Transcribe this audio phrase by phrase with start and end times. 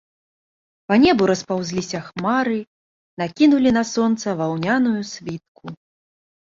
[0.91, 2.57] Па небу распаўзліся хмары,
[3.25, 5.65] накінулі на сонца ваўняную світку.